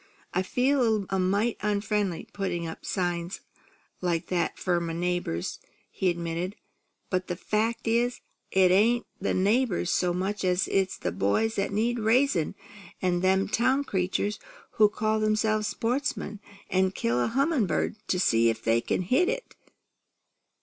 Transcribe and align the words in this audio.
"I 0.33 0.41
feel 0.41 0.79
a 0.79 0.81
little 0.89 1.19
mite 1.19 1.59
onfriendly, 1.59 2.27
putting 2.33 2.65
up 2.65 2.83
signs 2.87 3.41
like 4.01 4.29
that 4.29 4.57
'fore 4.57 4.79
my 4.79 4.93
neighbours," 4.93 5.59
he 5.91 6.09
admitted, 6.09 6.55
"but 7.11 7.27
the 7.27 7.35
fact 7.35 7.87
is, 7.87 8.19
it 8.49 8.71
ain't 8.71 9.05
the 9.19 9.35
neighbours 9.35 9.91
so 9.91 10.11
much 10.11 10.43
as 10.43 10.67
it's 10.69 10.97
boys 10.97 11.53
that 11.57 11.71
need 11.71 11.99
raising, 11.99 12.55
an' 12.99 13.19
them 13.19 13.47
town 13.47 13.83
creatures 13.83 14.39
who 14.71 14.89
call 14.89 15.19
themselves 15.19 15.67
sportsmen, 15.67 16.39
an' 16.71 16.89
kill 16.89 17.23
a 17.23 17.27
hummin' 17.27 17.67
bird 17.67 17.95
to 18.07 18.19
see 18.19 18.49
if 18.49 18.63
they 18.63 18.81
can 18.81 19.03
hit 19.03 19.29
it. 19.29 19.55